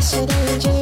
[0.00, 0.79] 是电影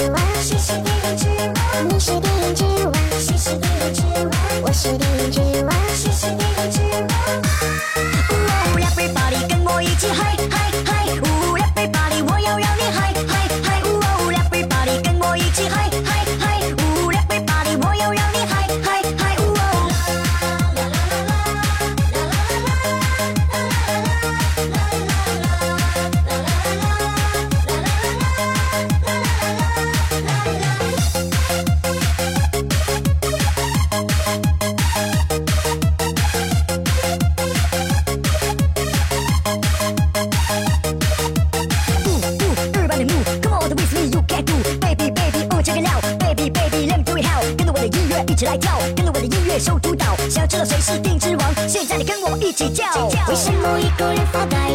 [48.40, 50.16] 起来跳，跟着我的音乐受主导。
[50.30, 51.54] 想要知道谁是电影之王？
[51.68, 52.86] 现在你跟我一起叫。
[53.28, 54.72] 为什么一个人发呆？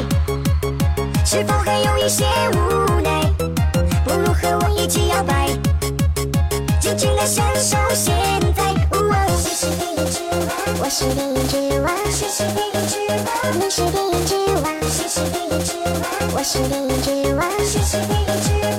[1.25, 3.25] 是否还有一些无奈？
[4.05, 5.49] 不如和我一起摇摆，
[6.79, 8.15] 尽情的享受现
[8.55, 8.63] 在。
[9.39, 10.77] 谁是电影之王？
[10.79, 11.97] 我是电影之王。
[12.13, 13.33] 谁是电影之王？
[13.59, 14.69] 你是电影之王。
[14.93, 16.05] 谁是电影之王？
[16.37, 17.49] 我是电影之王。
[17.65, 18.75] 谁是电影之王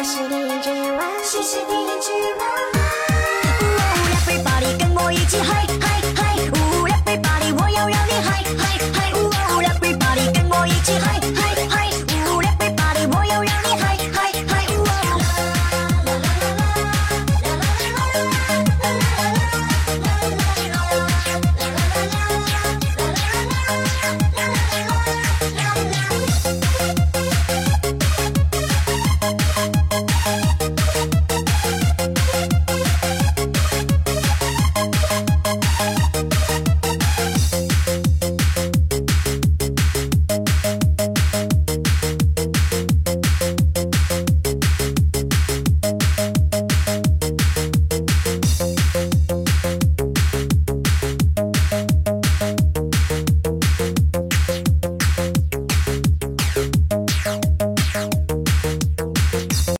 [0.00, 0.98] 我是电影之王。
[1.22, 2.48] 谁是电影之王
[4.16, 5.66] ？Everybody 跟我一起嗨